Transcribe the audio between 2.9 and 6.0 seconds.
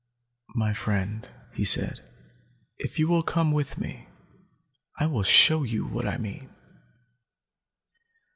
you will come with me, I will show you